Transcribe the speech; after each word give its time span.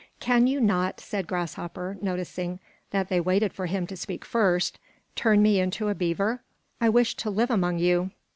"Can 0.19 0.47
you 0.47 0.59
not," 0.59 0.99
said 0.99 1.27
Grasshopper, 1.27 1.95
noticing 2.01 2.59
that 2.89 3.07
they 3.09 3.19
waited 3.21 3.53
for 3.53 3.67
him 3.67 3.85
to 3.85 3.95
speak 3.95 4.25
first, 4.25 4.79
"turn 5.15 5.43
me 5.43 5.59
into 5.59 5.89
a 5.89 5.93
beaver? 5.93 6.41
I 6.81 6.89
wish 6.89 7.13
to 7.17 7.29
live 7.29 7.51
among 7.51 7.77
you." 7.77 8.09